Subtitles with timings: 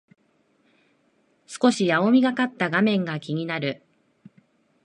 [1.45, 3.83] 少し青みがかった画面が気になる